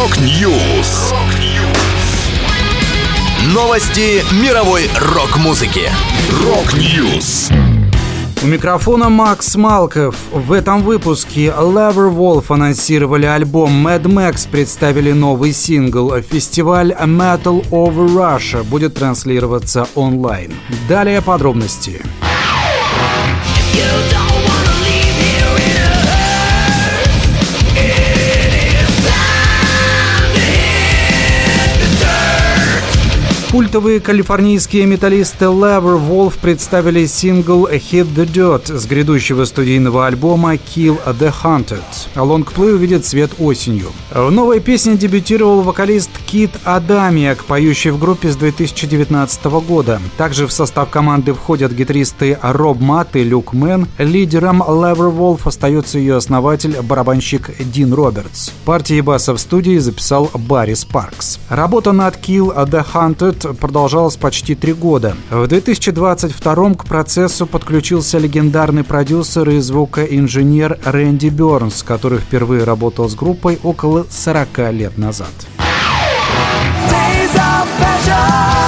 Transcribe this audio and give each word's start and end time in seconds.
Rock 0.00 0.50
News. 0.50 1.12
Новости 3.52 4.24
мировой 4.42 4.88
рок-музыки. 4.98 5.90
Rock 6.42 6.90
News. 6.90 7.50
У 8.42 8.46
микрофона 8.46 9.10
Макс 9.10 9.56
Малков. 9.56 10.16
В 10.32 10.52
этом 10.52 10.84
выпуске 10.84 11.48
Leatherwolf 11.48 12.46
анонсировали 12.48 13.26
альбом 13.26 13.86
Mad 13.86 14.04
Max, 14.04 14.48
представили 14.50 15.12
новый 15.12 15.52
сингл. 15.52 16.14
Фестиваль 16.22 16.92
Metal 16.92 17.62
Over 17.68 18.08
Russia 18.08 18.62
будет 18.64 18.94
транслироваться 18.94 19.86
онлайн. 19.94 20.54
Далее 20.88 21.20
подробности. 21.20 22.00
You 23.74 23.84
don't 24.10 24.29
Культовые 33.50 33.98
калифорнийские 33.98 34.86
металлисты 34.86 35.46
Leatherwolf 35.46 36.34
представили 36.40 37.04
сингл 37.06 37.66
Hit 37.66 38.06
the 38.14 38.24
Dirt 38.24 38.78
с 38.78 38.86
грядущего 38.86 39.44
студийного 39.44 40.06
альбома 40.06 40.54
Kill 40.54 41.00
the 41.18 41.34
Hunted. 41.42 41.82
Лонгплей 42.14 42.74
увидит 42.74 43.04
свет 43.04 43.32
осенью. 43.40 43.90
В 44.14 44.30
новой 44.30 44.60
песне 44.60 44.96
дебютировал 44.96 45.62
вокалист 45.62 46.10
Кит 46.26 46.52
Адамиак, 46.62 47.42
поющий 47.44 47.90
в 47.90 47.98
группе 47.98 48.30
с 48.30 48.36
2019 48.36 49.44
года. 49.66 50.00
Также 50.16 50.46
в 50.46 50.52
состав 50.52 50.88
команды 50.88 51.34
входят 51.34 51.72
гитаристы 51.72 52.38
Роб 52.40 52.78
Мат 52.78 53.16
и 53.16 53.24
Люк 53.24 53.52
Мэн. 53.52 53.88
Лидером 53.98 54.62
Leatherwolf 54.62 55.40
остается 55.46 55.98
ее 55.98 56.14
основатель, 56.14 56.80
барабанщик 56.82 57.50
Дин 57.58 57.94
Робертс. 57.94 58.52
Партии 58.64 59.00
баса 59.00 59.34
в 59.34 59.38
студии 59.38 59.78
записал 59.78 60.30
Барри 60.34 60.74
Спаркс. 60.74 61.40
Работа 61.48 61.90
над 61.90 62.14
Kill 62.14 62.54
the 62.68 62.86
Hunted 62.94 63.39
продолжалась 63.42 64.16
почти 64.16 64.54
три 64.54 64.72
года. 64.72 65.16
В 65.30 65.46
2022 65.46 66.74
к 66.74 66.84
процессу 66.84 67.46
подключился 67.46 68.18
легендарный 68.18 68.84
продюсер 68.84 69.48
и 69.50 69.58
звукоинженер 69.58 70.78
Рэнди 70.84 71.28
Бернс, 71.28 71.82
который 71.82 72.18
впервые 72.18 72.64
работал 72.64 73.08
с 73.08 73.14
группой 73.14 73.58
около 73.62 74.06
40 74.08 74.72
лет 74.72 74.98
назад. 74.98 75.30
Days 76.88 77.34
of 77.34 78.59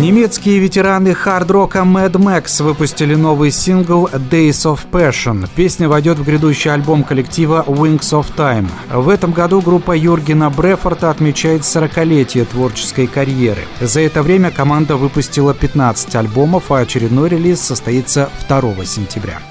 Немецкие 0.00 0.60
ветераны 0.60 1.12
хард-рока 1.12 1.80
Mad 1.80 2.12
Max 2.12 2.62
выпустили 2.62 3.14
новый 3.14 3.50
сингл 3.50 4.06
Days 4.06 4.64
of 4.64 4.80
Passion. 4.90 5.46
Песня 5.54 5.90
войдет 5.90 6.18
в 6.18 6.24
грядущий 6.24 6.72
альбом 6.72 7.04
коллектива 7.04 7.62
Wings 7.66 8.12
of 8.12 8.34
Time. 8.34 8.66
В 8.90 9.10
этом 9.10 9.32
году 9.32 9.60
группа 9.60 9.94
Юргена 9.94 10.48
Брефорта 10.48 11.10
отмечает 11.10 11.62
40-летие 11.62 12.46
творческой 12.46 13.08
карьеры. 13.08 13.60
За 13.78 14.00
это 14.00 14.22
время 14.22 14.50
команда 14.50 14.96
выпустила 14.96 15.52
15 15.52 16.16
альбомов, 16.16 16.72
а 16.72 16.78
очередной 16.78 17.28
релиз 17.28 17.60
состоится 17.60 18.30
2 18.48 18.86
сентября. 18.86 19.49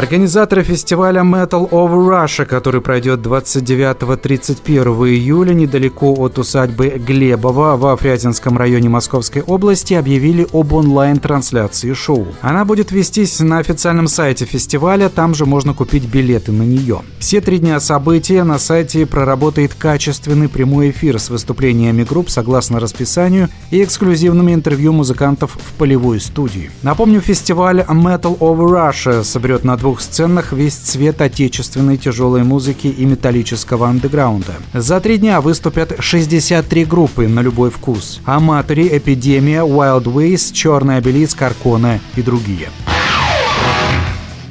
Организаторы 0.00 0.62
фестиваля 0.62 1.20
Metal 1.20 1.68
of 1.68 1.92
Russia, 1.92 2.46
который 2.46 2.80
пройдет 2.80 3.20
29-31 3.20 5.10
июля 5.10 5.52
недалеко 5.52 6.14
от 6.14 6.38
усадьбы 6.38 6.88
Глебова 7.06 7.76
во 7.76 7.94
Фрязинском 7.98 8.56
районе 8.56 8.88
Московской 8.88 9.42
области, 9.42 9.92
объявили 9.92 10.46
об 10.54 10.72
онлайн-трансляции 10.72 11.92
шоу. 11.92 12.28
Она 12.40 12.64
будет 12.64 12.92
вестись 12.92 13.40
на 13.40 13.58
официальном 13.58 14.08
сайте 14.08 14.46
фестиваля, 14.46 15.10
там 15.10 15.34
же 15.34 15.44
можно 15.44 15.74
купить 15.74 16.06
билеты 16.06 16.50
на 16.50 16.62
нее. 16.62 17.02
Все 17.18 17.42
три 17.42 17.58
дня 17.58 17.78
события 17.78 18.42
на 18.42 18.58
сайте 18.58 19.04
проработает 19.04 19.74
качественный 19.74 20.48
прямой 20.48 20.92
эфир 20.92 21.18
с 21.18 21.28
выступлениями 21.28 22.04
групп 22.04 22.30
согласно 22.30 22.80
расписанию 22.80 23.50
и 23.70 23.84
эксклюзивными 23.84 24.54
интервью 24.54 24.94
музыкантов 24.94 25.58
в 25.60 25.74
полевой 25.74 26.20
студии. 26.20 26.70
Напомню, 26.82 27.20
фестиваль 27.20 27.80
Metal 27.80 28.38
of 28.38 28.58
Russia 28.60 29.24
соберет 29.24 29.62
на 29.62 29.76
двух 29.76 29.89
сценах 29.98 30.52
весь 30.52 30.74
цвет 30.74 31.20
отечественной 31.20 31.96
тяжелой 31.96 32.44
музыки 32.44 32.86
и 32.86 33.04
металлического 33.04 33.88
андеграунда. 33.88 34.54
За 34.74 35.00
три 35.00 35.18
дня 35.18 35.40
выступят 35.40 35.96
63 35.98 36.84
группы 36.84 37.26
на 37.28 37.40
любой 37.40 37.70
вкус. 37.70 38.20
Аматори, 38.24 38.88
Эпидемия, 38.88 39.62
Wild 39.62 40.04
Ways, 40.04 40.52
Черный 40.52 40.98
обелиск, 40.98 41.40
Аркона 41.42 42.00
и 42.16 42.22
другие. 42.22 42.68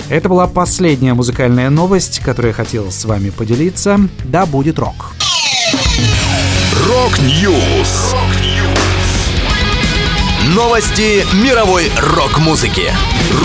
Это 0.10 0.28
была 0.28 0.48
последняя 0.48 1.14
музыкальная 1.14 1.70
новость, 1.70 2.20
которую 2.20 2.50
я 2.50 2.56
хотел 2.56 2.92
с 2.92 3.06
вами 3.06 3.30
поделиться. 3.30 4.00
Да 4.24 4.48
будет 4.48 4.80
рок. 4.80 5.12
Rock 6.88 7.44
News. 7.44 8.16
Новости 10.56 11.24
мировой 11.46 11.92
рок-музыки. 12.16 12.92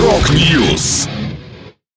Rock 0.00 0.47
News. 0.47 1.06